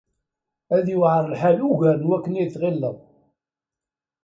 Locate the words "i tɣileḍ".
2.43-2.97